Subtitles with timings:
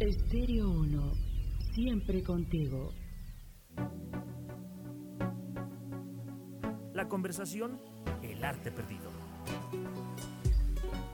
[0.00, 1.12] Estéreo 1,
[1.74, 2.94] siempre contigo.
[6.94, 7.78] La conversación,
[8.22, 9.10] el arte perdido.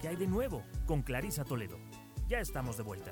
[0.00, 1.80] ¿Qué hay de nuevo con Clarisa Toledo?
[2.28, 3.10] Ya estamos de vuelta.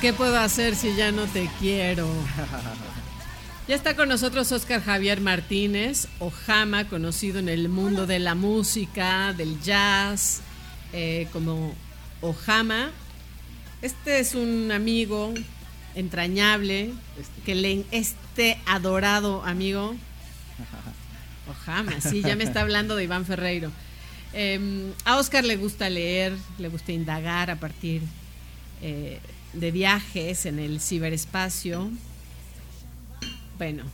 [0.00, 2.08] ¿Qué puedo hacer si ya no te quiero?
[3.66, 9.34] Ya está con nosotros Oscar Javier Martínez, Ojama, conocido en el mundo de la música,
[9.34, 10.40] del jazz,
[10.94, 11.74] eh, como
[12.22, 12.90] Ojama.
[13.82, 15.34] Este es un amigo
[15.94, 17.42] entrañable, este.
[17.44, 19.96] que le, este adorado amigo,
[21.48, 23.70] Ojama, sí, ya me está hablando de Iván Ferreiro.
[24.32, 28.02] Em, a Oscar le gusta leer, le gusta indagar a partir
[28.82, 29.18] eh,
[29.52, 31.90] de viajes en el ciberespacio.
[33.56, 33.84] Bueno,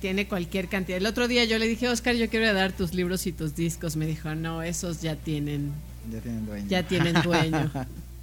[0.00, 0.98] tiene cualquier cantidad.
[0.98, 3.96] El otro día yo le dije, Oscar, yo quiero dar tus libros y tus discos.
[3.96, 5.72] Me dijo, no, esos ya tienen,
[6.10, 6.66] ya tienen dueño.
[6.68, 7.70] Ya tienen dueño.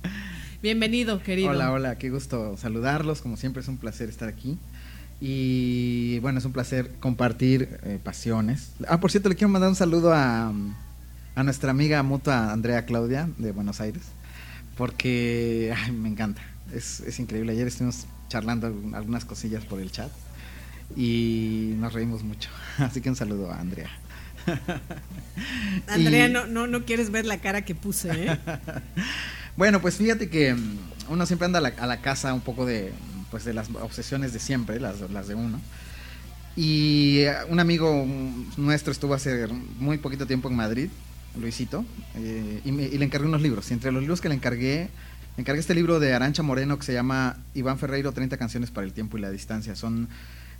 [0.61, 1.51] Bienvenido, querido.
[1.51, 3.21] Hola, hola, qué gusto saludarlos.
[3.21, 4.57] Como siempre es un placer estar aquí.
[5.21, 8.71] Y bueno, es un placer compartir eh, pasiones.
[8.87, 10.53] Ah, por cierto, le quiero mandar un saludo a,
[11.35, 14.03] a nuestra amiga mutua Andrea Claudia de Buenos Aires
[14.79, 16.41] porque me encanta.
[16.73, 17.51] Es, es, increíble.
[17.51, 20.09] Ayer estuvimos charlando algunas cosillas por el chat
[20.95, 22.49] y nos reímos mucho.
[22.77, 23.89] Así que un saludo a Andrea.
[25.87, 28.39] Andrea, no, no, no quieres ver la cara que puse, ¿eh?
[29.57, 30.77] bueno, pues fíjate que mm,
[31.09, 32.93] uno siempre anda a la, a la, casa un poco de,
[33.31, 35.59] pues de las obsesiones de siempre, las, las de uno.
[36.55, 38.05] Y un amigo
[38.57, 39.47] nuestro estuvo hace
[39.79, 40.89] muy poquito tiempo en Madrid
[41.37, 41.85] Luisito,
[42.15, 43.69] eh, y, le encargué unos libros.
[43.71, 44.89] Y entre los libros que le encargué,
[45.37, 48.85] le encargué este libro de Arancha Moreno que se llama Iván Ferreiro, 30 canciones para
[48.85, 49.75] el tiempo y la distancia.
[49.75, 50.09] Son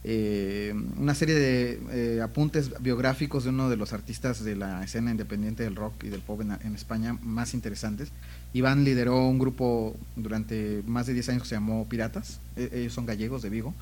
[0.04, 5.12] eh, una serie de eh, apuntes biográficos de uno de los artistas de la escena
[5.12, 8.10] independiente del rock y del pop en, España más interesantes.
[8.54, 12.40] Iván lideró un grupo durante más de 10 años que se llamó Piratas.
[12.56, 13.74] E, ellos son gallegos de Vigo.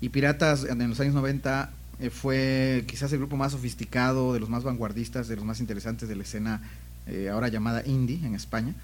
[0.00, 4.48] Y Piratas en los años 90 eh, fue quizás el grupo más sofisticado, de los
[4.48, 6.60] más vanguardistas, de los más interesantes de la escena
[7.06, 8.74] eh, ahora llamada indie en España,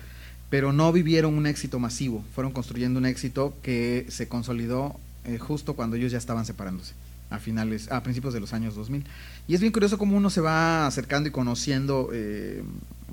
[0.50, 5.74] pero no vivieron un éxito masivo, fueron construyendo un éxito que se consolidó eh, justo
[5.74, 6.94] cuando ellos ya estaban separándose
[7.30, 9.04] a finales, a principios de los años 2000.
[9.48, 12.10] Y es bien curioso cómo uno se va acercando y conociendo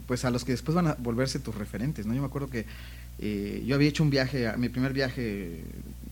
[0.05, 2.13] pues a los que después van a volverse tus referentes, ¿no?
[2.13, 2.65] Yo me acuerdo que
[3.65, 5.63] yo había hecho un viaje, mi primer viaje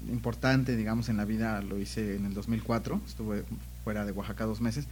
[0.09, 3.43] importante, digamos, en la vida lo hice en el 2004, estuve
[3.83, 4.85] fuera de Oaxaca dos meses,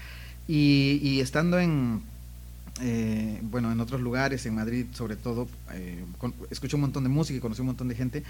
[0.47, 2.01] y, estando en,
[2.81, 6.03] eh, bueno, en otros lugares, en Madrid sobre todo, eh,
[6.49, 8.23] escuché un montón de música y conocí un montón de gente,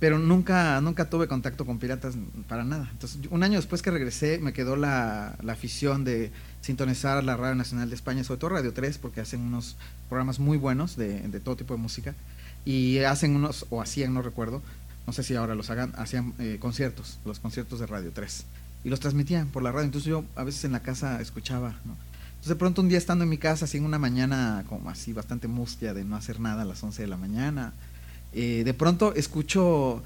[0.00, 2.14] pero nunca, nunca tuve contacto con piratas
[2.48, 2.88] para nada.
[2.90, 7.88] Entonces, un año después que regresé, me quedó la, afición de sintonizar la Radio Nacional
[7.88, 9.76] de España, sobre todo Radio 3, porque hacen unos
[10.08, 12.14] programas muy buenos de, de todo tipo de música,
[12.64, 14.62] y hacen unos, o hacían, no recuerdo,
[15.06, 18.44] no sé si ahora los hagan, hacían eh, conciertos, los conciertos de Radio 3
[18.84, 19.86] y los transmitían por la radio.
[19.86, 21.74] Entonces yo a veces en la casa escuchaba.
[21.84, 25.12] Entonces de pronto un día estando en mi casa, así en una mañana como así
[25.12, 27.72] bastante mustia de no hacer nada a las 11 de la mañana,
[28.32, 30.02] eh, de pronto escucho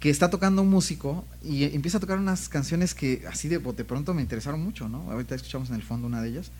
[0.00, 3.84] que está tocando un músico y empieza a tocar unas canciones que así de, de
[3.84, 5.10] pronto me interesaron mucho, ¿no?
[5.10, 6.50] Ahorita escuchamos en el fondo una de ellas.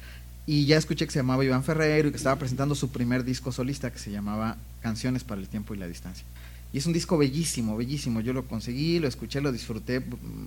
[0.46, 3.52] Y ya escuché que se llamaba Iván Ferrero y que estaba presentando su primer disco
[3.52, 6.24] solista que se llamaba Canciones para el Tiempo y la Distancia.
[6.72, 8.20] Y es un disco bellísimo, bellísimo.
[8.20, 10.00] Yo lo conseguí, lo escuché, lo disfruté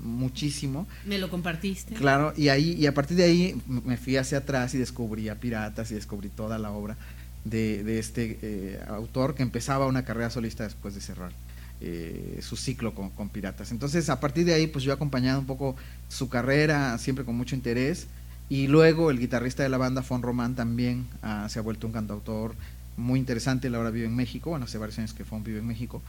[0.03, 0.87] muchísimo.
[1.05, 1.93] ¿Me lo compartiste?
[1.93, 5.39] Claro, y ahí y a partir de ahí me fui hacia atrás y descubrí a
[5.39, 6.97] Piratas y descubrí toda la obra
[7.43, 11.31] de, este eh, autor que empezaba una carrera solista después de cerrar
[11.79, 13.71] eh, su ciclo con, con, Piratas.
[13.71, 15.75] Entonces, a partir de ahí, pues yo he acompañado un poco
[16.09, 18.07] su carrera, siempre con mucho interés.
[18.49, 21.93] Y luego el guitarrista de la banda, Fon Román, también ah, se ha vuelto un
[21.93, 22.53] cantautor
[22.97, 23.67] muy interesante.
[23.67, 24.49] Él ahora vive en México.
[24.49, 26.01] Bueno, hace varios años que Fon vive en México.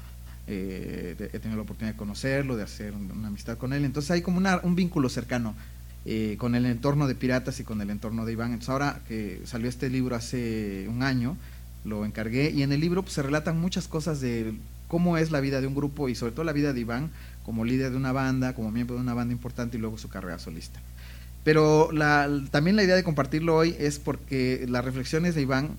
[0.48, 3.84] Eh, he tenido la oportunidad de conocerlo, de hacer una amistad con él.
[3.84, 5.54] Entonces hay como una, un vínculo cercano
[6.04, 8.58] eh, con el entorno de Piratas y con el entorno de Iván.
[8.66, 11.36] Ahora que salió este libro hace un año,
[11.84, 14.54] lo encargué y en el libro pues, se relatan muchas cosas de
[14.88, 17.10] cómo es la vida de un grupo y sobre todo la vida de Iván
[17.44, 20.38] como líder de una banda, como miembro de una banda importante y luego su carrera
[20.38, 20.80] solista.
[21.44, 25.76] Pero la, también la idea de compartirlo hoy es porque las reflexiones de Iván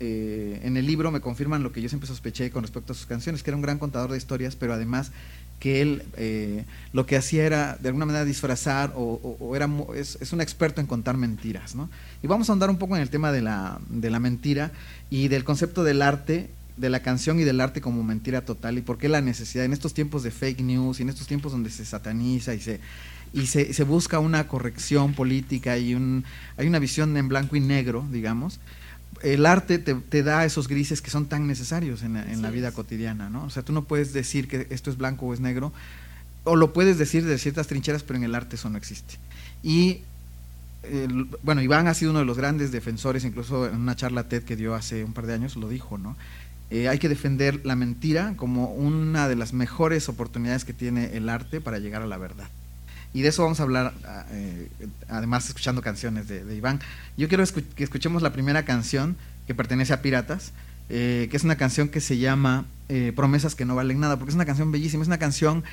[0.00, 3.06] eh, en el libro me confirman lo que yo siempre sospeché con respecto a sus
[3.06, 5.12] canciones, que era un gran contador de historias, pero además
[5.60, 10.32] que él eh, lo que hacía era de alguna manera disfrazar o, era es, es,
[10.32, 11.74] un experto en contar mentiras.
[11.74, 11.88] ¿no?
[12.22, 14.72] Y vamos a ahondar un poco en el tema de la, de la mentira
[15.10, 18.82] y del concepto del arte de la canción y del arte como mentira total y
[18.82, 21.70] por qué la necesidad en estos tiempos de fake news y en estos tiempos donde
[21.70, 22.80] se sataniza y se
[23.32, 26.24] y se, se busca una corrección política y un,
[26.56, 28.60] hay una visión en blanco y negro, digamos,
[29.24, 32.70] el arte te, te da esos grises que son tan necesarios en, en la vida
[32.72, 33.44] cotidiana, ¿no?
[33.44, 35.72] O sea, tú no puedes decir que esto es blanco o es negro,
[36.44, 39.16] o lo puedes decir de ciertas trincheras, pero en el arte eso no existe.
[39.62, 40.02] Y
[41.42, 44.56] bueno, Iván ha sido uno de los grandes defensores, incluso en una charla TED que
[44.56, 46.16] dio hace un par de años lo dijo, ¿no?
[46.70, 51.28] Eh, hay que defender la mentira como una de las mejores oportunidades que tiene el
[51.28, 52.48] arte para llegar a la verdad.
[53.14, 54.68] Y de eso vamos a hablar, ah, eh,
[55.08, 56.80] además escuchando canciones de, Iván.
[57.16, 57.42] Yo quiero
[57.74, 59.16] que escuchemos la primera canción
[59.46, 60.52] que pertenece a Piratas,
[60.90, 62.66] eh, que es una canción que se llama
[63.16, 65.64] Promesas que no valen nada, porque es una canción bellísima, es una canción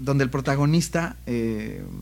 [0.00, 1.16] donde el protagonista,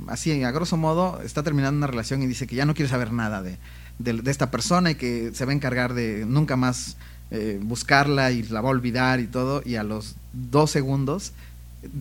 [0.09, 3.13] así a grosso modo, está terminando una relación y dice que ya no quiere saber
[3.13, 3.59] nada de,
[3.99, 6.97] de esta persona y que se va a encargar de nunca más
[7.31, 11.33] eh, buscarla y la va a olvidar y todo, y a los dos segundos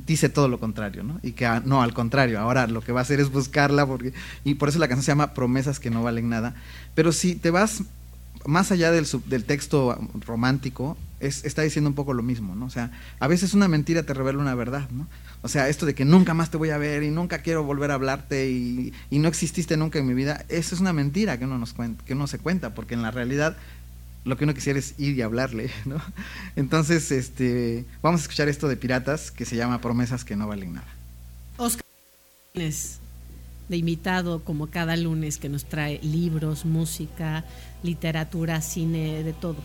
[0.05, 1.19] dice todo lo contrario, ¿no?
[1.23, 4.13] Y que ah, no, al contrario, ahora lo que va a hacer es buscarla, porque,
[4.43, 6.55] y por eso la canción se llama Promesas que no valen nada.
[6.95, 7.83] Pero si te vas
[8.45, 12.65] más allá del, del texto romántico, es, está diciendo un poco lo mismo, ¿no?
[12.65, 15.07] O sea, a veces una mentira te revela una verdad, ¿no?
[15.41, 17.91] O sea, esto de que nunca más te voy a ver y nunca quiero volver
[17.91, 21.45] a hablarte y, y no exististe nunca en mi vida, eso es una mentira que
[21.45, 23.57] uno, nos cuenta, que uno se cuenta, porque en la realidad
[24.27, 26.01] lo que uno quisiera es ir y hablarle, ¿no?
[26.55, 30.73] Entonces, este, vamos a escuchar esto de Piratas que se llama Promesas que no valen
[30.73, 30.87] nada.
[31.57, 31.85] Oscar
[32.53, 37.45] de invitado como cada lunes que nos trae libros, música,
[37.83, 39.57] literatura, cine, de todo.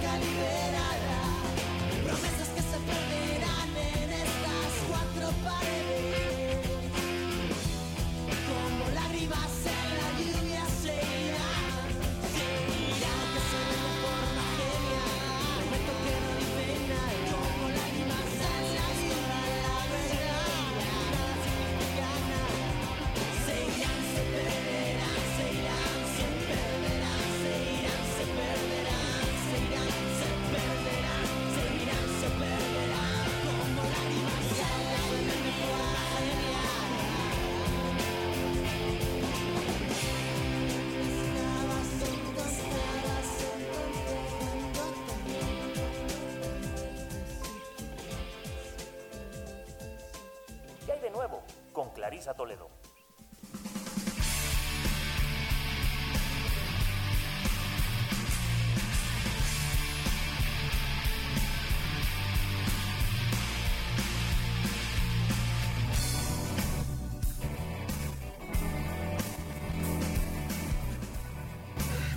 [0.00, 0.97] Clarisa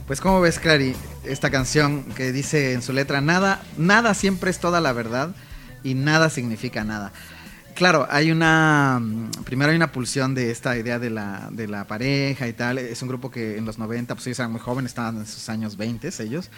[0.08, 4.60] Pues como ves, Clary, esta canción que dice en su letra, nada, nada siempre es
[4.60, 5.34] toda la verdad
[5.84, 7.12] y nada significa nada.
[7.75, 9.00] Claro, hay una.
[9.01, 12.77] Mm, primero hay una pulsión de esta idea de la, de la pareja y tal.
[12.77, 15.48] Es un grupo que en los 90, pues ellos eran muy jóvenes, estaban en sus
[15.50, 16.50] años 20 ellos.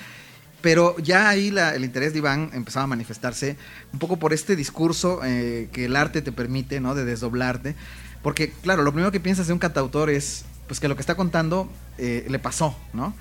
[0.61, 3.57] Pero ya ahí el interés de Iván empezaba a manifestarse
[3.91, 6.95] un poco por este discurso eh, que el arte te permite, ¿no?
[6.95, 7.75] De desdoblarte.
[8.21, 11.15] Porque, claro, lo primero que piensas de un cantautor es pues que lo que está
[11.15, 13.13] contando eh, le pasó, ¿no?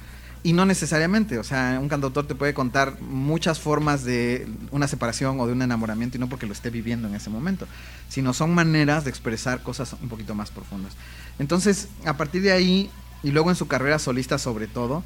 [0.44, 5.38] Y no necesariamente, o sea, un cantautor te puede contar muchas formas de una separación
[5.38, 7.68] o de un enamoramiento y no porque lo esté viviendo en ese momento,
[8.08, 10.94] sino son maneras de expresar cosas un poquito más profundas.
[11.38, 12.90] Entonces, a partir de ahí,
[13.22, 15.04] y luego en su carrera solista sobre todo,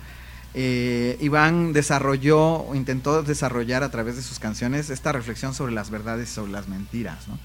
[0.55, 6.31] eh, Iván desarrolló, intentó desarrollar a través de sus canciones esta reflexión sobre las verdades,
[6.31, 7.39] sobre las mentiras, ¿no?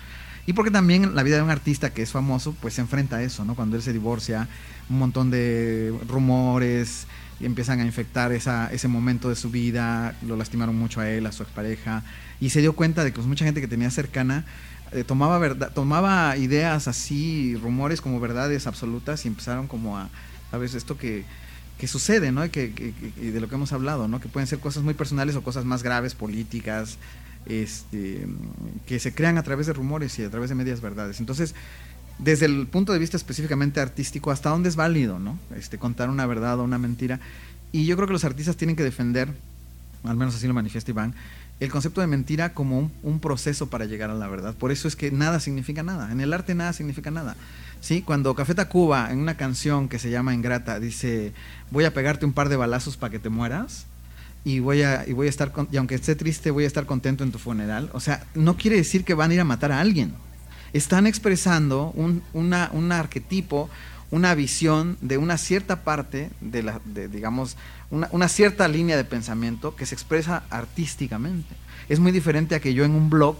[0.45, 3.21] Y porque también la vida de un artista que es famoso, pues se enfrenta a
[3.21, 3.53] eso, ¿no?
[3.53, 4.47] Cuando él se divorcia,
[4.89, 7.05] un montón de rumores,
[7.41, 11.25] y empiezan a infectar esa, ese momento de su vida, lo lastimaron mucho a él,
[11.25, 12.03] a su expareja,
[12.39, 14.45] y se dio cuenta de que pues, mucha gente que tenía cercana
[14.91, 20.09] eh, tomaba, verdad, tomaba ideas así, rumores como verdades absolutas y empezaron como a,
[20.51, 20.75] ¿sabes?
[20.75, 21.23] Esto que,
[21.79, 22.45] que sucede, ¿no?
[22.45, 24.19] Y que, que, de lo que hemos hablado, ¿no?
[24.19, 26.97] Que pueden ser cosas muy personales o cosas más graves, políticas,
[27.45, 28.27] este,
[28.85, 31.19] que se crean a través de rumores y a través de medias verdades.
[31.19, 31.55] Entonces,
[32.21, 35.37] desde el punto de vista específicamente artístico, hasta dónde es válido, ¿no?
[35.55, 37.19] Este, contar una verdad o una mentira.
[37.71, 39.29] Y yo creo que los artistas tienen que defender,
[40.03, 41.15] al menos así lo manifiesta Iván,
[41.59, 44.55] el concepto de mentira como un, proceso para llegar a la verdad.
[44.55, 46.11] Por eso es que nada significa nada.
[46.11, 47.35] En el arte nada significa nada.
[47.81, 48.03] ¿Sí?
[48.03, 51.33] Cuando Café Tacuba, en una canción que se llama Ingrata, dice,
[51.71, 53.85] voy a pegarte un par de balazos para que te mueras,
[54.43, 57.23] y voy a, y voy a estar, y aunque esté triste, voy a estar contento
[57.23, 57.89] en tu funeral.
[57.93, 60.13] O sea, no quiere decir que van a ir a matar a alguien
[60.73, 63.69] están expresando un, un arquetipo,
[64.09, 67.57] una visión de una cierta parte de la, digamos,
[67.89, 71.55] una, una, cierta línea de pensamiento que se expresa artísticamente.
[71.89, 73.37] Es muy diferente a que yo en un blog,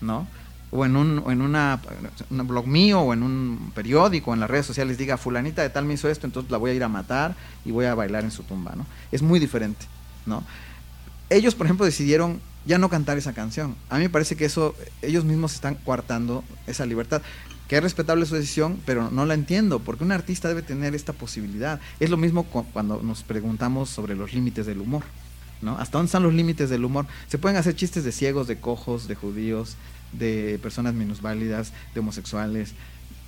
[0.00, 0.26] ¿no?
[0.70, 1.80] O en un, en una,
[2.30, 5.84] un blog mío o en un periódico, en las redes sociales diga, fulanita de tal
[5.84, 7.34] me hizo esto, entonces la voy a ir a matar
[7.64, 8.86] y voy a bailar en su tumba, ¿no?
[9.10, 9.86] Es muy diferente,
[10.26, 10.44] ¿no?
[11.30, 13.74] Ellos, por ejemplo, decidieron ya no cantar esa canción.
[13.88, 17.22] A mí me parece que eso, ellos mismos están coartando esa libertad.
[17.66, 21.14] Que es respetable su decisión, pero no la entiendo, porque un artista debe tener esta
[21.14, 21.80] posibilidad.
[21.98, 25.02] Es lo mismo cuando nos preguntamos sobre los límites del humor.
[25.62, 25.76] ¿no?
[25.78, 27.06] ¿Hasta dónde están los límites del humor?
[27.26, 29.76] Se pueden hacer chistes de ciegos, de cojos, de judíos,
[30.12, 32.74] de personas minusválidas, de homosexuales,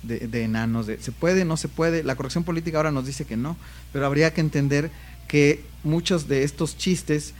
[0.03, 0.85] de, de, enanos.
[0.85, 1.45] De, ¿Se puede?
[1.45, 2.03] ¿No se puede?
[2.03, 3.57] La corrección política ahora nos dice que no,
[3.91, 4.91] pero habría que entender
[5.27, 7.33] que muchos de estos chistes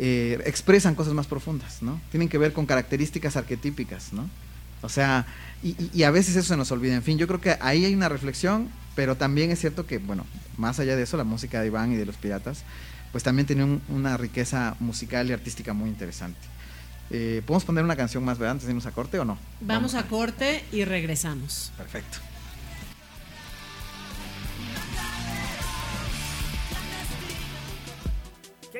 [0.00, 2.00] eh, expresan cosas más profundas, ¿no?
[2.10, 4.30] Tienen que ver con características arquetípicas, ¿no?
[4.80, 5.26] O sea,
[5.60, 6.94] y, a veces eso se nos olvida.
[6.94, 10.24] En fin, yo creo que ahí hay una reflexión, pero también es cierto que, bueno,
[10.56, 12.62] más allá de eso, la música de Iván y de los piratas,
[13.10, 16.38] pues también tiene una riqueza musical y artística muy interesante.
[17.10, 18.52] Eh, ¿Podemos poner una canción más, ¿verdad?
[18.52, 19.36] Antes de irnos a corte o no?
[19.60, 21.72] Vamos, Vamos a corte y regresamos.
[21.76, 22.18] Perfecto.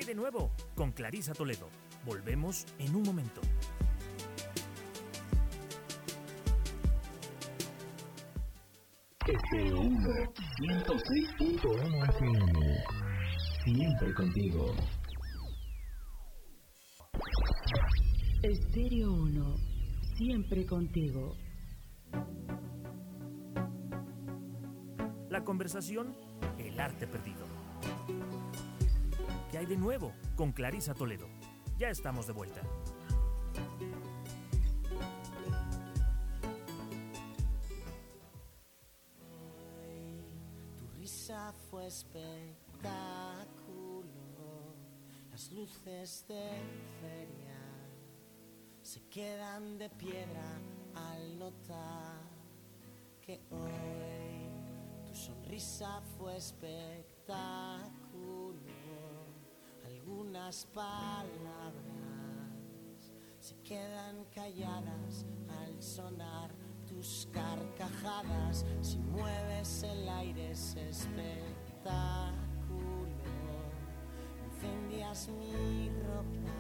[0.09, 0.50] De nuevo?
[0.75, 1.69] Con Clarisa Toledo.
[2.07, 3.43] Volvemos en un momento.
[9.27, 10.09] Estéreo 1,
[10.61, 12.85] 106.1 FM.
[13.65, 14.75] Siempre contigo.
[18.43, 19.57] Estéreo 1,
[20.17, 21.37] siempre contigo.
[25.29, 26.17] la conversación,
[26.59, 27.47] el arte perdido.
[29.50, 31.26] ¿Qué hay de nuevo con Clarisa Toledo?
[31.78, 32.61] Ya estamos de vuelta.
[40.76, 42.45] Tu risa fue espectáculo,
[45.31, 46.50] las luces de
[47.00, 47.57] feria
[48.83, 50.61] se quedan de piedra
[50.95, 52.21] al notar
[53.23, 57.99] que hoy tu sonrisa fue espectáculo.
[60.09, 61.75] Algunas palabras
[63.41, 65.27] se quedan calladas
[65.61, 66.50] al sonar
[66.88, 68.65] tus carcajadas.
[68.81, 72.33] Si mueves el aire es espectáculo.
[74.55, 76.57] Incendias mi ropa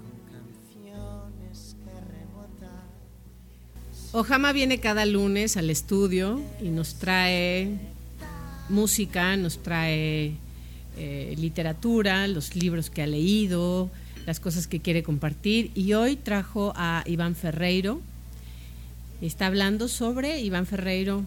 [0.00, 2.90] con canciones que rebotan.
[4.12, 7.78] Ojama viene cada lunes al estudio y nos trae
[8.70, 10.44] música, nos trae
[10.96, 13.90] eh, literatura, los libros que ha leído,
[14.26, 15.70] las cosas que quiere compartir.
[15.74, 18.00] Y hoy trajo a Iván Ferreiro.
[19.20, 21.22] Está hablando sobre Iván Ferreiro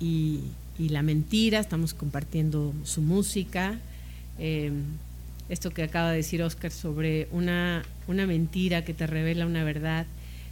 [0.00, 0.40] y,
[0.78, 1.60] y la mentira.
[1.60, 3.78] Estamos compartiendo su música.
[4.38, 4.72] Eh,
[5.48, 10.06] esto que acaba de decir Oscar sobre una, una mentira que te revela una verdad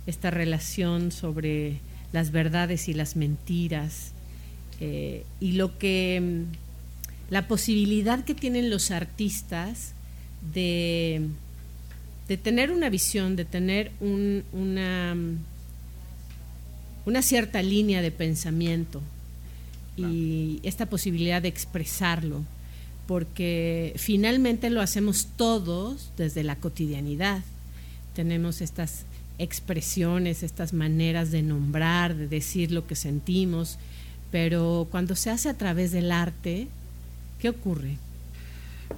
[0.07, 1.79] esta relación sobre
[2.13, 4.13] las verdades y las mentiras
[4.81, 6.45] eh, y lo que
[7.33, 9.93] la posibilidad que tienen los artistas
[10.53, 11.29] de,
[12.29, 15.17] de tener una visión, de tener un, una,
[17.07, 19.01] una cierta línea de pensamiento
[19.97, 22.43] y esta posibilidad de expresarlo,
[23.07, 27.41] porque finalmente lo hacemos todos desde la cotidianidad.
[28.15, 29.07] Tenemos estas
[29.39, 33.79] expresiones, estas maneras de nombrar, de decir lo que sentimos,
[34.31, 36.69] pero cuando se hace a través del arte,
[37.43, 37.99] ¿qué ocurre?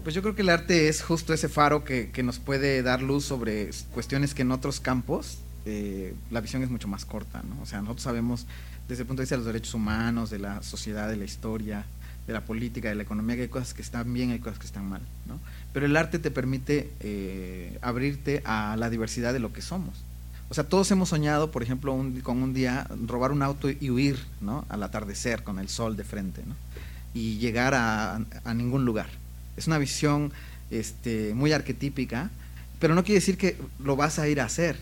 [0.03, 3.25] Pues yo creo que el arte es justo ese faro que, nos puede dar luz
[3.25, 7.63] sobre cuestiones que en otros campos eh, la visión es mucho más corta, ¿no?
[7.63, 8.47] O sea, nosotros sabemos
[8.87, 11.87] desde el punto de vista de los derechos humanos, de la sociedad, de la historia,
[12.27, 14.67] de la política, de la economía, que hay cosas que están bien, hay cosas que
[14.67, 15.41] están mal, ¿no?
[15.73, 20.05] Pero el arte te permite eh, abrirte a la diversidad de lo que somos.
[20.51, 24.19] O sea, todos hemos soñado, por ejemplo, con un día robar un auto y huir,
[24.43, 24.67] ¿no?
[24.69, 26.55] Al atardecer, con el sol de frente, ¿no?
[27.15, 29.07] Y llegar a, a ningún lugar.
[29.57, 30.33] Es una visión
[30.71, 32.31] este, muy arquetípica,
[32.81, 34.77] pero no quiere decir que lo vas a ir a hacer.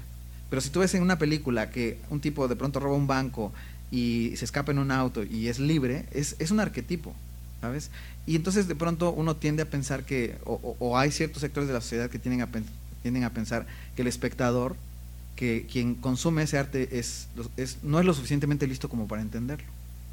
[0.50, 3.52] Pero si tú ves en una película que un tipo de pronto roba un banco
[3.90, 7.14] y se escapa en un auto y es libre, es, es un arquetipo,
[7.60, 7.90] ¿sabes?
[8.26, 11.74] Y entonces de pronto uno tiende a pensar que, o, o- hay ciertos sectores de
[11.74, 12.48] la sociedad que tienden a,
[13.02, 13.66] tienden a pensar
[13.96, 14.76] que el espectador,
[15.36, 19.66] que quien consume ese arte es, es, no es lo suficientemente listo como para entenderlo.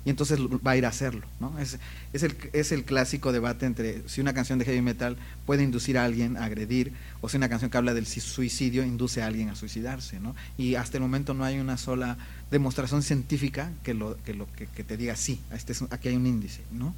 [0.05, 1.59] Y entonces va a ir a hacerlo, ¿no?
[1.59, 1.77] Es,
[2.13, 5.97] es, el, es el clásico debate entre si una canción de heavy metal puede inducir
[5.97, 9.49] a alguien a agredir o si una canción que habla del suicidio induce a alguien
[9.49, 10.35] a suicidarse, ¿no?
[10.57, 12.17] Y hasta el momento no hay una sola
[12.49, 16.27] demostración científica que lo que, lo, que, que te diga sí, este aquí hay un
[16.27, 16.95] índice, ¿no?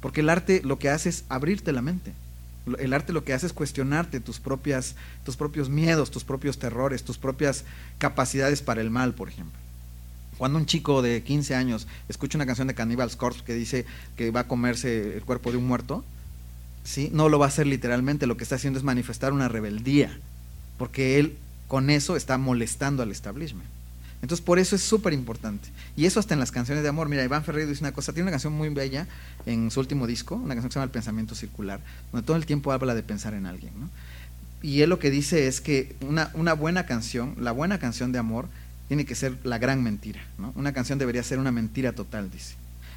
[0.00, 2.12] Porque el arte lo que hace es abrirte la mente.
[2.78, 7.04] El arte lo que hace es cuestionarte tus propias, tus propios miedos, tus propios terrores,
[7.04, 7.64] tus propias
[7.98, 9.58] capacidades para el mal, por ejemplo.
[10.38, 13.84] Cuando un chico de 15 años escucha una canción de Cannibals Corpse que dice
[14.16, 16.04] que va a comerse el cuerpo de un muerto,
[16.84, 17.10] ¿sí?
[17.12, 20.18] no lo va a hacer literalmente, lo que está haciendo es manifestar una rebeldía,
[20.78, 21.36] porque él
[21.68, 23.68] con eso está molestando al establishment.
[24.22, 25.68] Entonces, por eso es súper importante.
[25.96, 27.08] Y eso hasta en las canciones de amor.
[27.08, 29.08] Mira, Iván Ferreiro dice una cosa, tiene una canción muy bella
[29.46, 31.80] en su último disco, una canción que se llama El pensamiento circular,
[32.12, 33.72] donde todo el tiempo habla de pensar en alguien.
[33.78, 33.90] ¿no?
[34.62, 38.20] Y él lo que dice es que una, una buena canción, la buena canción de
[38.20, 38.46] amor,
[38.92, 40.20] tiene que ser la gran mentira.
[40.36, 40.52] ¿no?
[40.54, 42.56] Una canción debería ser una mentira total, dice.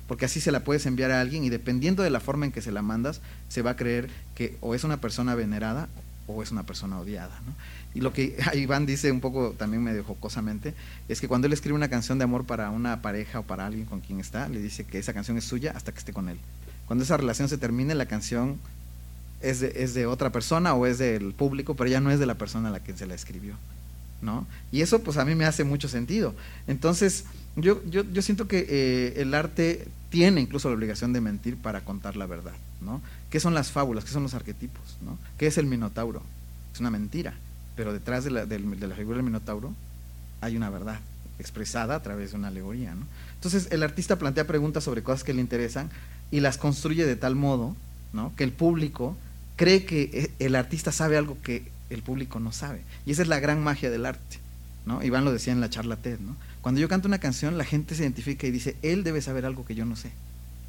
[0.09, 2.61] Porque así se la puedes enviar a alguien y dependiendo de la forma en que
[2.61, 5.87] se la mandas, se va a creer que o es una persona venerada
[6.27, 7.39] o es una persona odiada.
[7.93, 10.73] Y lo que Iván dice un poco también medio jocosamente,
[11.07, 13.85] es que cuando él escribe una canción de amor para una pareja o para alguien
[13.85, 16.37] con quien está, le dice que esa canción es suya hasta que esté con él.
[16.87, 18.59] Cuando esa relación se termine, la canción
[19.39, 22.25] es de, es de otra persona o es del público, pero ya no es de
[22.25, 23.55] la persona a la que se la escribió.
[24.21, 24.47] ¿No?
[24.71, 26.33] Y eso pues a mí me hace mucho sentido.
[26.67, 27.25] Entonces,
[27.55, 31.81] yo, yo, yo siento que eh, el arte tiene incluso la obligación de mentir para
[31.81, 33.01] contar la verdad, ¿no?
[33.29, 34.05] ¿Qué son las fábulas?
[34.05, 34.97] ¿Qué son los arquetipos?
[35.03, 35.17] ¿no?
[35.37, 36.21] ¿Qué es el minotauro?
[36.73, 37.33] Es una mentira,
[37.75, 39.73] pero detrás de la, de la figura del minotauro
[40.41, 40.99] hay una verdad
[41.39, 42.95] expresada a través de una alegoría.
[43.35, 45.89] Entonces, el artista plantea preguntas sobre cosas que le interesan
[46.31, 47.75] y las construye de tal modo,
[48.13, 48.33] ¿no?
[48.35, 49.17] Que el público
[49.55, 52.81] cree que eh, el artista sabe algo que el público no sabe.
[53.05, 54.37] Y esa es la gran magia del arte,
[54.85, 55.03] ¿no?
[55.03, 56.35] Iván lo decía en la charla TED, ¿no?
[56.61, 59.65] Cuando yo canto una canción, la gente se identifica y dice, él debe saber algo
[59.65, 60.11] que yo no sé.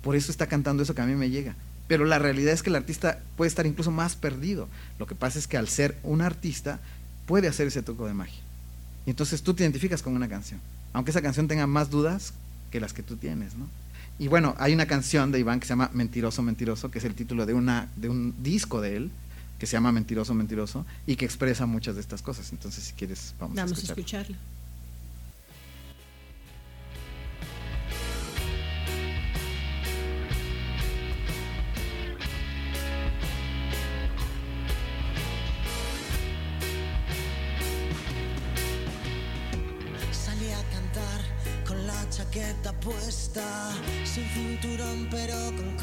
[0.02, 1.54] Por eso está cantando eso que a mí me llega.
[1.88, 4.68] Pero la realidad es que el artista puede estar incluso más perdido.
[4.98, 6.80] Lo que pasa es que al ser un artista,
[7.26, 8.40] puede hacer ese truco de magia.
[9.04, 10.60] Y entonces tú te identificas con una canción.
[10.92, 12.32] Aunque esa canción tenga más dudas
[12.70, 13.66] que las que tú tienes, ¿no?
[14.18, 17.14] Y bueno, hay una canción de Iván que se llama Mentiroso, Mentiroso, que es el
[17.14, 19.10] título de, una, de un disco de él,
[19.58, 22.52] que se llama Mentiroso, Mentiroso, y que expresa muchas de estas cosas.
[22.52, 24.34] Entonces, si quieres, vamos, Vamos a a escucharlo.
[24.34, 24.36] escucharlo.
[40.12, 41.20] Salí a cantar
[41.66, 43.70] con la chaqueta puesta,
[44.04, 45.75] sin cinturón pero con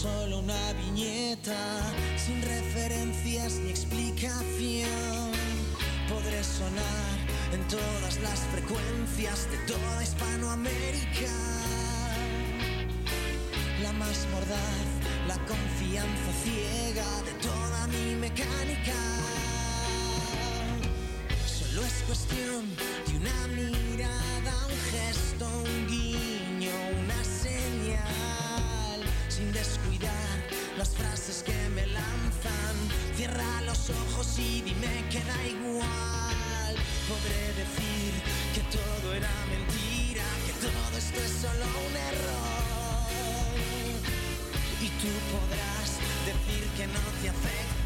[0.00, 1.60] solo una viñeta,
[2.16, 5.32] sin referencias ni explicación.
[6.08, 7.16] Podré sonar
[7.52, 11.32] en todas las frecuencias de toda Hispanoamérica
[13.82, 14.88] la más mordaz,
[15.26, 19.00] la confianza ciega de toda mi mecánica.
[21.46, 22.62] Solo es cuestión
[23.06, 23.79] de una mirada,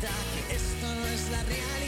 [0.07, 1.84] que esto no es la realidad.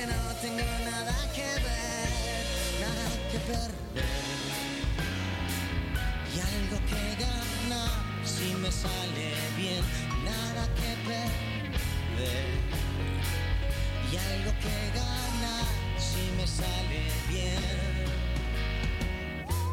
[0.00, 2.10] Que no tengo nada que ver,
[2.84, 4.04] nada que perder.
[6.34, 9.84] Y algo que ganar si me sale bien,
[10.24, 12.48] nada que perder.
[14.10, 15.66] Y algo que ganar
[15.98, 18.06] si me sale bien.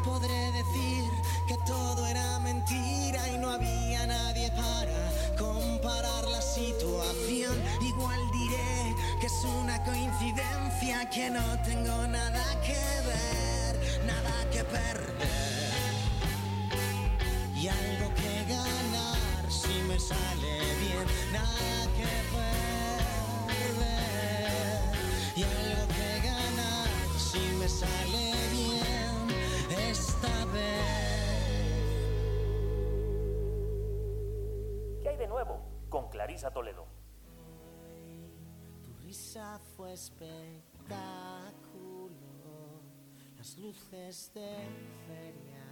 [0.04, 1.10] Podré decir
[1.48, 7.56] que todo era mentira y no había nadie para comparar la situación.
[7.80, 15.94] Igual diré que es una coincidencia, que no tengo nada que ver, nada que perder.
[17.56, 20.67] Y algo que ganar si me sale
[36.48, 36.86] Clarisa Toledo.
[38.82, 40.52] Tu risa fue espectáculo,
[43.36, 44.56] las luces de
[45.06, 45.64] feria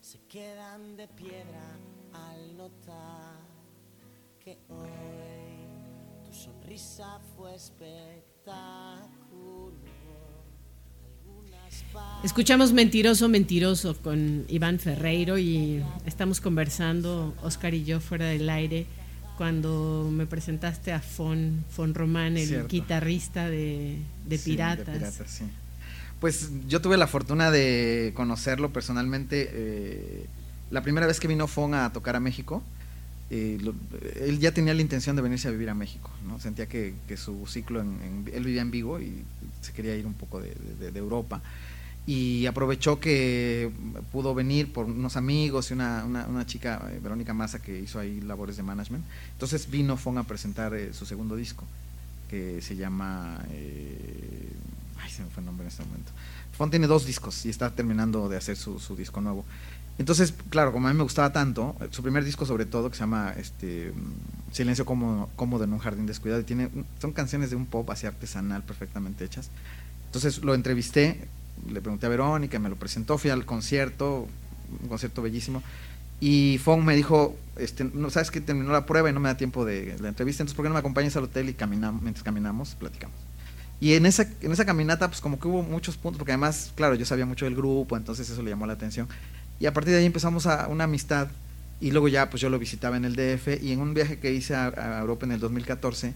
[0.00, 1.78] se quedan de piedra
[2.12, 3.40] al notar
[4.38, 5.68] que hoy
[6.24, 9.10] tu sonrisa fue espectáculo.
[12.24, 18.86] Escuchamos Mentiroso, Mentiroso con Iván Ferreiro y estamos conversando, Oscar y yo, fuera del aire,
[19.44, 22.68] cuando me presentaste a Fon, Fon Román, el Cierto.
[22.68, 24.84] guitarrista de, de Sí, Piratas.
[24.98, 25.44] Piratas, sí.
[26.20, 29.48] Pues yo tuve la fortuna de conocerlo personalmente.
[29.50, 30.26] eh,
[30.70, 32.62] la primera vez que vino Fon a tocar a México,
[33.30, 33.72] eh, lo-
[34.20, 36.10] él ya tenía la intención de venirse a vivir a México.
[36.28, 36.38] ¿no?
[36.38, 39.24] Sentía que, que su ciclo, en, en- él vivía en Vigo y
[39.62, 40.52] se quería ir un poco de
[40.98, 41.40] Europa.
[42.06, 43.70] Y aprovechó que
[44.10, 48.20] pudo venir por unos amigos y una, una- chica, eh, Verónica Massa, que hizo ahí
[48.20, 49.04] labores de management.
[49.32, 51.64] Entonces vino Fon a presentar eh, su segundo disco,
[52.28, 53.44] que se llama...
[53.50, 54.48] eh,
[55.00, 56.10] ay, se me fue el nombre en este momento.
[56.56, 59.44] Fon tiene dos discos y está terminando de hacer su, su disco nuevo.
[59.98, 63.00] Entonces, claro, como a mí me gustaba tanto, su primer disco sobre todo, que se
[63.00, 63.92] llama este
[64.50, 68.06] Silencio cómodo, cómodo en un jardín descuidado, y tiene, son canciones de un pop así
[68.06, 69.50] artesanal perfectamente hechas.
[70.06, 71.28] Entonces lo entrevisté,
[71.68, 74.28] le pregunté a Verónica, me lo presentó, fui al concierto,
[74.82, 75.62] un concierto bellísimo,
[76.20, 79.36] y Fong me dijo, este, no sabes que terminó la prueba y no me da
[79.36, 82.22] tiempo de la entrevista, entonces ¿por qué no me acompañas al hotel y caminamos, mientras
[82.22, 83.16] caminamos, platicamos?
[83.80, 84.26] Y en esa,
[84.66, 87.96] caminata, pues como que hubo muchos puntos, porque además, claro, yo sabía mucho del grupo,
[87.96, 89.08] entonces eso le llamó la atención.
[89.58, 91.28] Y a partir de ahí empezamos una amistad
[91.80, 94.32] y luego ya pues yo lo visitaba en el DF y en un viaje que
[94.32, 96.12] hice a, Europa en el 2014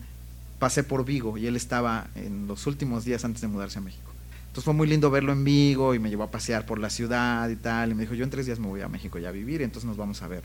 [0.59, 4.14] pasé por Vigo y él estaba en los últimos días antes de mudarse a México.
[4.55, 7.49] Entonces fue muy lindo verlo en Vigo y me llevó a pasear por la ciudad
[7.49, 9.33] y tal y me dijo yo en tres días me voy a México ya a
[9.33, 10.45] vivir y entonces nos vamos a ver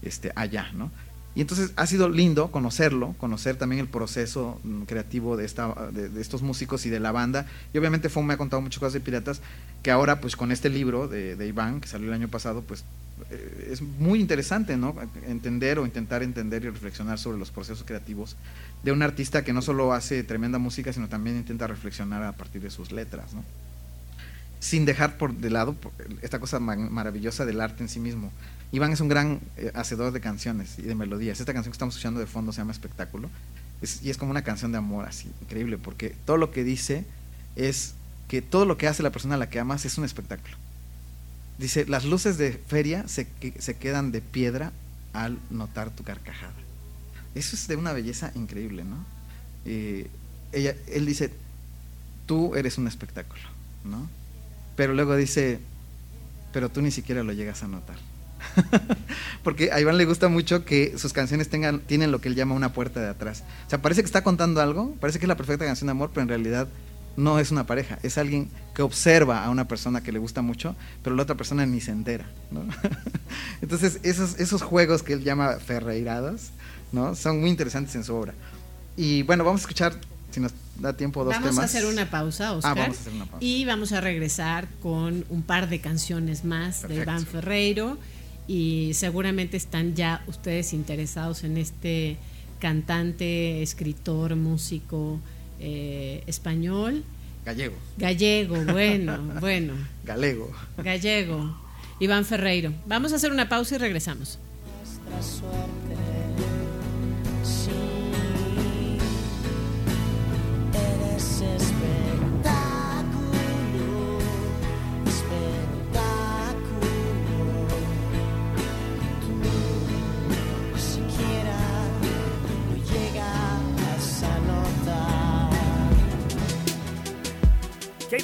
[0.00, 0.90] este, allá, ¿no?
[1.34, 6.18] Y entonces ha sido lindo conocerlo, conocer también el proceso mm, creativo de, esta, de,
[6.22, 7.44] estos músicos y de la banda.
[7.74, 9.42] Y obviamente Fon me ha contado muchas cosas de Piratas,
[9.82, 12.86] que ahora pues con este libro de, de Iván, que salió el año pasado, pues
[13.30, 14.96] eh, es muy interesante, ¿no?
[15.26, 18.36] Entender o intentar entender y reflexionar sobre los procesos creativos
[18.84, 22.60] de un artista que no solo hace tremenda música, sino también intenta reflexionar a partir
[22.60, 23.30] de sus letras.
[24.60, 25.74] Sin dejar por de lado
[26.20, 28.30] esta cosa maravillosa del arte en sí mismo.
[28.72, 31.40] Iván es un gran eh, hacedor de canciones y de melodías.
[31.40, 33.30] Esta canción que estamos escuchando de fondo se llama Espectáculo.
[33.80, 37.04] Es, y es como una canción de amor así, increíble, porque todo lo que dice
[37.56, 37.94] es
[38.28, 40.56] que todo lo que hace la persona a la que amas es un espectáculo.
[41.58, 44.72] Dice, las luces de feria se, se quedan de piedra
[45.12, 46.52] al notar tu carcajada.
[47.34, 49.04] Eso es de una belleza increíble, ¿no?
[49.64, 50.08] Eh,
[50.52, 51.30] ella, él dice,
[52.26, 53.42] tú eres un espectáculo,
[53.84, 54.08] ¿no?
[54.76, 55.58] Pero luego dice,
[56.52, 57.96] pero tú ni siquiera lo llegas a notar.
[59.42, 62.54] Porque a Iván le gusta mucho que sus canciones tengan, tienen lo que él llama
[62.54, 63.42] una puerta de atrás.
[63.66, 66.10] O sea, parece que está contando algo, parece que es la perfecta canción de amor,
[66.12, 66.68] pero en realidad
[67.16, 70.74] no es una pareja, es alguien que observa a una persona que le gusta mucho,
[71.02, 72.26] pero la otra persona ni se entera.
[72.50, 72.64] ¿no?
[73.62, 76.50] Entonces, esos, esos juegos que él llama ferreirados,
[76.92, 77.14] ¿no?
[77.14, 78.34] son muy interesantes en su obra.
[78.96, 79.94] Y bueno, vamos a escuchar,
[80.30, 81.56] si nos da tiempo, dos vamos temas.
[81.56, 82.72] Vamos a hacer una pausa, Oscar.
[82.72, 83.44] Ah, vamos a hacer una pausa.
[83.44, 86.94] Y vamos a regresar con un par de canciones más Perfecto.
[86.94, 87.98] de Iván Ferreiro.
[88.46, 92.18] Y seguramente están ya ustedes interesados en este
[92.58, 95.18] cantante, escritor, músico
[95.60, 97.04] eh, español.
[97.44, 97.74] Gallego.
[97.98, 99.74] Gallego, bueno, bueno.
[100.04, 100.50] Galego.
[100.78, 101.56] Gallego.
[102.00, 102.72] Iván Ferreiro.
[102.86, 104.38] Vamos a hacer una pausa y regresamos.
[104.82, 105.94] Nuestra suerte.
[107.44, 107.70] Sí.
[110.72, 111.73] Eres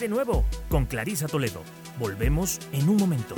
[0.00, 0.44] de nuevo?
[0.70, 1.62] Con Clarisa Toledo.
[1.98, 3.34] Volvemos en un momento.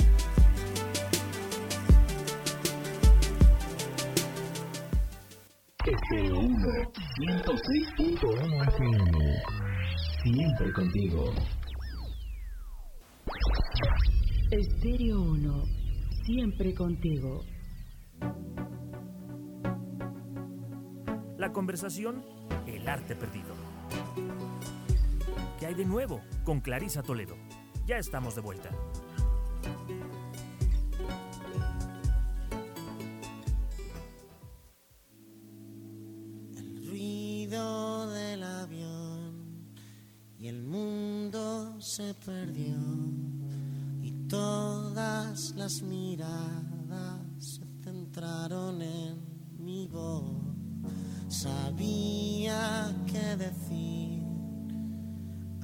[5.83, 9.11] FM1 106.1 FM.
[10.23, 11.33] Siempre contigo.
[14.49, 15.63] Estéreo 1.
[16.25, 17.43] Siempre contigo.
[21.37, 22.23] La conversación,
[22.67, 23.62] el arte perdido.
[25.63, 26.19] ¿Qué hay de nuevo?
[26.43, 27.37] Con Clarisa Toledo.
[27.85, 28.69] Ya estamos de vuelta.
[36.57, 39.73] El ruido del avión
[40.37, 42.75] y el mundo se perdió
[44.01, 49.17] y todas las miradas se centraron en
[49.59, 50.57] mi voz.
[51.29, 54.12] Sabía qué decir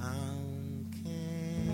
[0.02, 1.66] aunque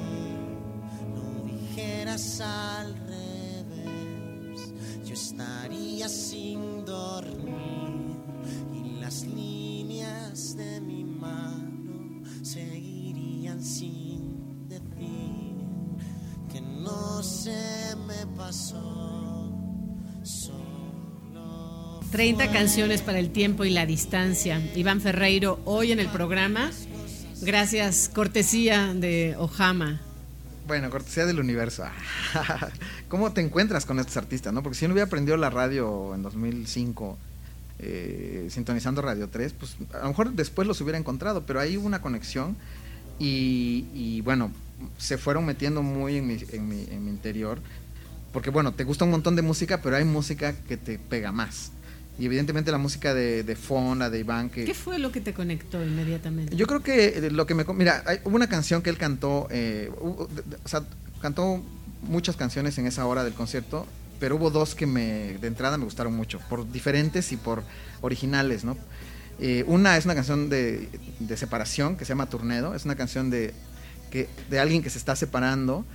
[1.13, 4.73] lo dijeras al revés,
[5.05, 8.17] yo estaría sin dormir
[8.73, 15.55] y las líneas de mi mano seguirían sin decir
[16.51, 19.51] que no se me pasó.
[20.23, 20.75] Solo
[22.11, 24.61] 30 fue canciones para el tiempo y la distancia.
[24.75, 26.71] Iván Ferreiro, hoy en el programa.
[27.45, 30.01] Gracias, cortesía de Ojama.
[30.65, 31.83] Bueno, cortesía del universo.
[33.07, 34.51] ¿Cómo te encuentras con estos artistas?
[34.51, 34.63] no?
[34.63, 37.19] Porque si no hubiera aprendido la radio en 2005,
[37.77, 41.85] eh, sintonizando Radio 3, pues a lo mejor después los hubiera encontrado, pero ahí hubo
[41.85, 42.57] una conexión
[43.19, 44.51] y, y bueno,
[44.97, 47.59] se fueron metiendo muy en mi, en, mi, en mi interior.
[48.33, 51.71] Porque bueno, te gusta un montón de música, pero hay música que te pega más.
[52.17, 54.63] Y evidentemente la música de, de Fona, de Iván, que...
[54.63, 56.55] ¿Qué fue lo que te conectó inmediatamente?
[56.55, 57.65] Yo creo que lo que me...
[57.73, 60.29] Mira, hay, hubo una canción que él cantó, eh, hubo,
[60.63, 60.83] o sea,
[61.21, 61.61] cantó
[62.01, 63.85] muchas canciones en esa hora del concierto,
[64.19, 67.63] pero hubo dos que me, de entrada me gustaron mucho, por diferentes y por
[68.01, 68.77] originales, ¿no?
[69.39, 70.87] Eh, una es una canción de,
[71.19, 73.53] de separación que se llama Turnedo, es una canción de,
[74.09, 75.85] que, de alguien que se está separando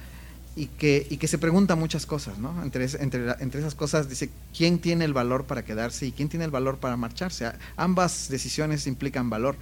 [0.60, 2.62] y que, y que se pregunta muchas cosas, ¿no?
[2.62, 6.44] Entre, entre, entre esas cosas dice, ¿quién tiene el valor para quedarse y quién tiene
[6.44, 7.50] el valor para marcharse?
[7.78, 9.56] Ambas decisiones implican valor,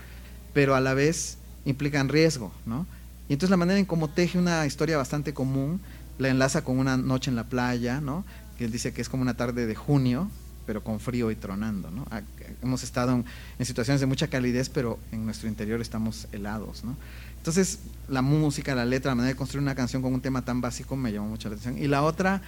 [0.53, 2.85] pero a la vez implican riesgo, ¿no?
[3.29, 5.81] Y entonces la manera en cómo teje una historia bastante común,
[6.19, 8.25] la enlaza con una noche en la playa, ¿no?
[8.59, 10.29] Que él dice que es como una tarde de junio,
[10.67, 12.09] pero con frío y tronando, ¿no?
[12.11, 12.23] Ah,
[12.61, 13.25] Hemos estado en,
[13.57, 16.97] en situaciones de mucha calidez, pero en nuestro interior estamos helados, ¿no?
[17.39, 20.61] Entonces, la música, la letra, la manera de construir una canción con un tema tan
[20.61, 21.83] básico me llamó mucho la atención.
[21.83, 22.43] Y la otra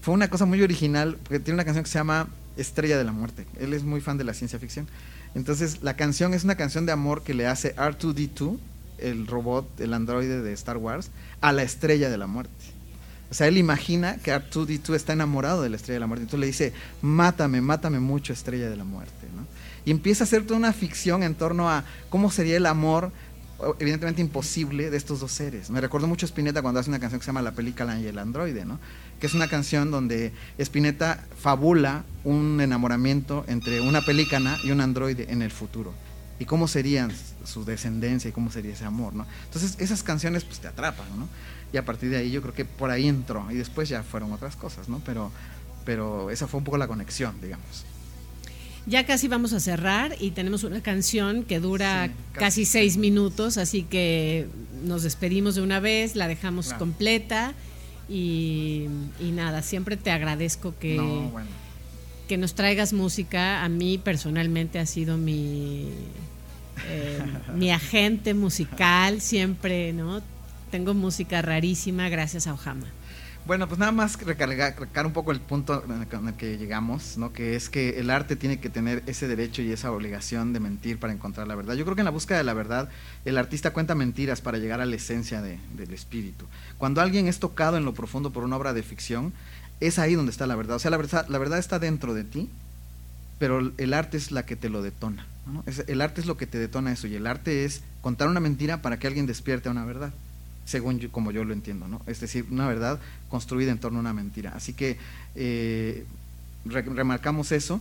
[0.00, 3.12] fue una cosa muy original, porque tiene una canción que se llama Estrella de la
[3.12, 3.46] Muerte.
[3.58, 4.86] Él es muy fan de la ciencia ficción.
[5.34, 8.58] Entonces, la canción es una canción de amor que le hace R2D2,
[8.98, 12.52] el robot, el androide de Star Wars, a la Estrella de la Muerte.
[13.30, 16.22] O sea, él imagina que R2D2 está enamorado de la Estrella de la Muerte.
[16.22, 16.72] Entonces le dice,
[17.02, 19.26] mátame, mátame mucho, Estrella de la Muerte.
[19.36, 19.46] ¿no?
[19.84, 23.12] Y empieza a hacer toda una ficción en torno a cómo sería el amor,
[23.78, 25.70] evidentemente imposible, de estos dos seres.
[25.70, 28.06] Me recuerdo mucho a Spinetta cuando hace una canción que se llama La película y
[28.06, 28.78] el androide, ¿no?
[29.20, 35.26] que es una canción donde Spinetta fabula un enamoramiento entre una pelícana y un androide
[35.30, 35.92] en el futuro.
[36.38, 37.10] Y cómo serían
[37.44, 39.26] su descendencia y cómo sería ese amor, ¿no?
[39.46, 41.28] Entonces esas canciones pues te atrapan, ¿no?
[41.72, 44.32] Y a partir de ahí yo creo que por ahí entró y después ya fueron
[44.32, 45.02] otras cosas, ¿no?
[45.04, 45.32] Pero,
[45.84, 47.84] pero esa fue un poco la conexión, digamos.
[48.88, 52.64] Ya casi vamos a cerrar y tenemos una canción que dura Sí, casi, casi.
[52.64, 54.46] seis minutos, así que
[54.82, 56.78] nos despedimos de una vez, la dejamos Claro.
[56.78, 57.52] completa
[58.08, 58.86] y,
[59.20, 61.48] y nada, siempre te agradezco que, no, bueno.
[62.28, 63.62] que nos traigas música.
[63.62, 65.90] A mí personalmente ha sido mi,
[66.88, 67.18] eh,
[67.54, 70.22] mi agente musical, siempre, ¿no?
[70.70, 72.86] Tengo música rarísima gracias a Ojama.
[73.48, 77.32] Bueno, pues nada más recargar, recargar un poco el punto en el que- llegamos, ¿no?
[77.32, 80.98] Que es que el arte tiene que tener ese derecho y esa obligación de mentir
[80.98, 81.72] para encontrar la verdad.
[81.72, 82.90] Yo creo que en la búsqueda de la verdad,
[83.24, 86.44] el artista cuenta mentiras para llegar a la esencia de- del espíritu.
[86.76, 89.32] Cuando alguien es tocado en lo profundo por una obra de ficción,
[89.80, 90.76] es ahí donde está la verdad.
[90.76, 92.50] O sea, la verdad, la verdad está dentro de ti,
[93.38, 95.26] pero el arte es la que te lo detona.
[95.86, 98.82] el arte es lo que te detona eso, y el arte es contar una mentira
[98.82, 100.12] para que alguien despierte a una verdad
[100.68, 102.02] según como yo lo entiendo, ¿no?
[102.06, 103.00] Es decir, una verdad
[103.30, 104.52] construida en torno a una mentira.
[104.54, 104.98] Así que
[105.34, 106.04] eh,
[106.66, 107.80] re- remarcamos eso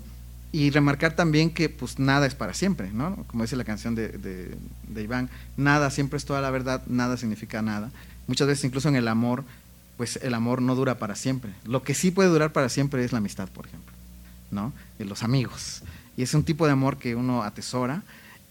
[0.53, 3.25] y remarcar también que pues nada es para siempre, ¿no?
[3.27, 7.61] Como dice la canción de, de- Iván, nada siempre es toda la verdad, nada significa
[7.61, 7.91] nada.
[8.27, 9.43] Muchas veces incluso en el amor,
[9.97, 11.51] pues el amor no dura para siempre.
[11.65, 13.93] Lo que sí puede durar para siempre es la amistad, por ejemplo,
[14.49, 14.71] ¿no?
[14.99, 15.81] Los amigos.
[16.15, 18.03] Y es un tipo de amor que uno atesora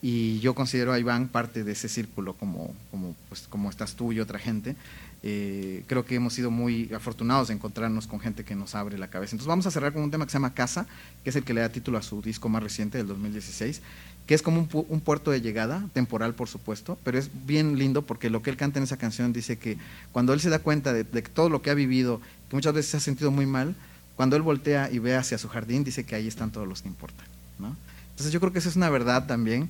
[0.09, 4.12] y yo considero a Iván parte de ese círculo como, como, pues, como estás tú
[4.12, 4.77] y otra gente.
[5.25, 9.09] Eh, creo que hemos sido muy afortunados de encontrarnos con gente que nos abre la
[9.09, 9.33] cabeza.
[9.35, 10.87] Entonces vamos a cerrar con un tema que se llama Casa,
[11.25, 13.81] que es el que le da título a su disco más reciente del 2016,
[14.29, 17.77] que es como un, pu- un puerto de llegada, temporal por supuesto, pero es bien
[17.77, 19.77] lindo porque lo que él canta en esa canción dice que
[20.12, 22.90] cuando él se da cuenta de, de todo lo que ha vivido, que muchas veces
[22.92, 23.75] se ha sentido muy mal,
[24.14, 26.88] cuando él voltea y ve hacia su jardín, dice que ahí están todos los que
[26.88, 27.27] importan.
[27.59, 27.75] ¿no?
[28.11, 29.69] Entonces yo creo que esa es una verdad también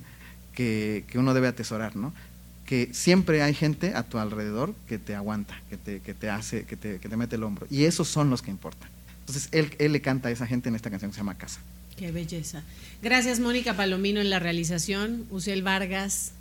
[0.57, 2.11] que, que uno debe atesorar, ¿no?
[2.65, 6.65] Que siempre hay gente a tu alrededor que te aguanta, que te, que te hace,
[6.65, 7.67] que te, que te mete el hombro.
[7.69, 8.89] Y esos son los que importan.
[9.19, 11.59] Entonces él, él le canta a esa gente en esta canción que se llama Casa.
[11.95, 12.63] Qué belleza.
[13.03, 16.31] Gracias, Mónica Palomino en la realización, Uciel Vargas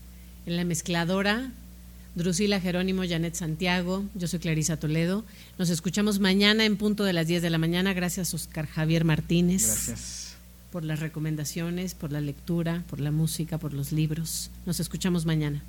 [0.47, 1.51] en la mezcladora,
[2.15, 5.27] Drusila Jerónimo, Janet Santiago, yo soy Clarisa Toledo.
[5.59, 7.93] Nos escuchamos mañana en punto de las 10 de la mañana.
[7.93, 10.26] Gracias, Oscar Javier Martínez, Gracias.
[10.77, 14.51] Por las recomendaciones, por la lectura, por la música, por los libros.
[14.67, 15.63] Nos escuchamos mañana.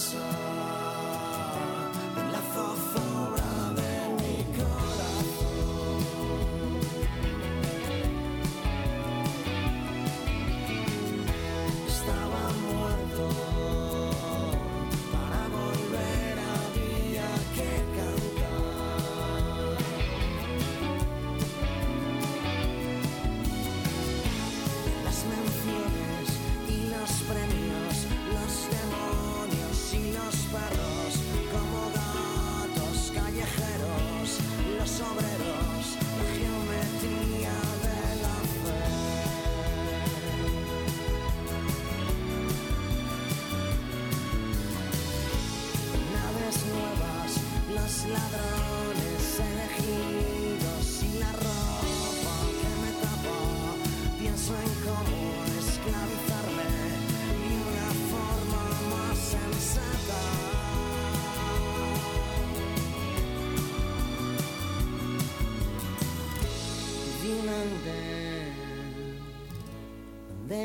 [0.00, 0.49] soul.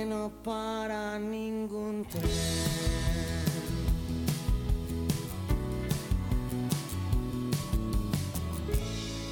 [0.05, 2.23] no para ningún tren.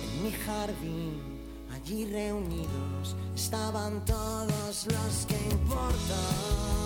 [0.03, 1.21] En mi jardín,
[1.73, 6.82] allí reunidos, estaban todos los que importan.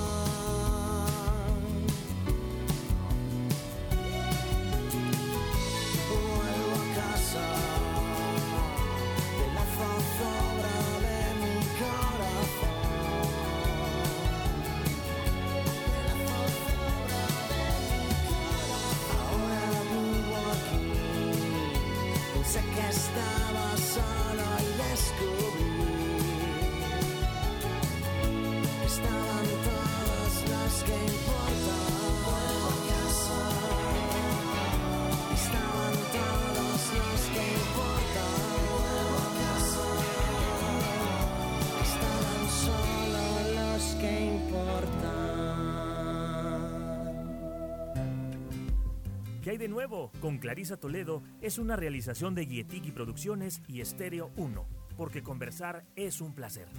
[50.47, 56.33] Clarisa Toledo es una realización de Guietiki Producciones y Estéreo 1, porque conversar es un
[56.33, 56.69] placer.